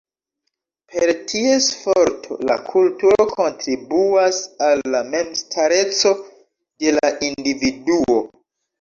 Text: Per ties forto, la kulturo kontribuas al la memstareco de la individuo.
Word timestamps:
Per 0.93 1.11
ties 1.31 1.67
forto, 1.81 2.39
la 2.51 2.57
kulturo 2.71 3.29
kontribuas 3.35 4.43
al 4.71 4.85
la 4.97 5.05
memstareco 5.13 6.17
de 6.25 6.99
la 7.01 7.17
individuo. 7.33 8.23